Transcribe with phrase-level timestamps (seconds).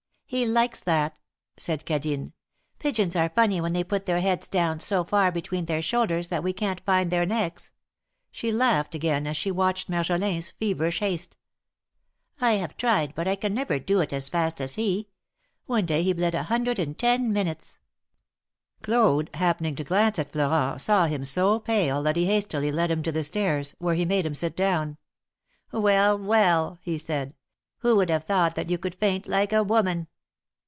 [0.31, 1.19] "He likes that!"
[1.57, 2.31] said Cadine.
[2.79, 6.41] "Pigeons are funny when they put their heads down so far between their shoulders that
[6.41, 7.73] we can't find their necks."
[8.31, 11.35] She laughed again as she watched Marjolin's feverish haste."
[12.49, 15.09] I have tried, but I can never do it as fast as he.
[15.65, 17.79] One day he bled a hundred in ten minutes."
[18.85, 18.95] 18
[19.33, 19.37] 286 THE MAKKETS OP PARIS.
[19.41, 23.03] Claude, happening to glance at Florent, saw him so pale that he hastily led him
[23.03, 24.95] to the stairs, where he made him sit down.
[25.73, 26.17] Well!
[26.17, 26.79] well!
[26.81, 27.33] he said,
[27.79, 30.07] who would have thought that you could faint like a woman